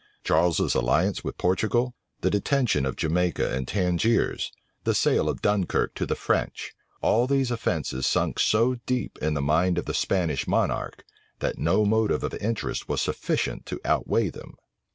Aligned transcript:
Charles's 0.23 0.73
alliance 0.73 1.23
with 1.23 1.37
Portugal, 1.37 1.93
the 2.21 2.31
detention 2.31 2.87
of 2.87 2.95
Jamaica 2.95 3.53
and 3.53 3.67
Tangiers, 3.67 4.51
the 4.83 4.95
sale 4.95 5.29
of 5.29 5.43
Dunkirk 5.43 5.93
to 5.93 6.07
the 6.07 6.15
French, 6.15 6.73
all 7.03 7.27
these 7.27 7.51
offences 7.51 8.07
sunk 8.07 8.39
so 8.39 8.77
deep 8.87 9.19
in 9.21 9.35
the 9.35 9.43
mind 9.43 9.77
of 9.77 9.85
the 9.85 9.93
Spanish 9.93 10.47
monarch, 10.47 11.05
that 11.37 11.59
no 11.59 11.85
motive 11.85 12.23
of 12.23 12.33
interest 12.33 12.89
was 12.89 12.99
sufficient 12.99 13.67
to 13.67 13.79
outweigh 13.85 14.31
them. 14.31 14.55